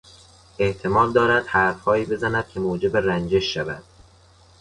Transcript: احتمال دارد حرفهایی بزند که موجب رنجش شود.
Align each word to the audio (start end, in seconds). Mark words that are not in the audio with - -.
احتمال 0.59 1.13
دارد 1.13 1.45
حرفهایی 1.47 2.05
بزند 2.05 2.47
که 2.47 2.59
موجب 2.59 2.97
رنجش 2.97 3.53
شود. 3.53 3.83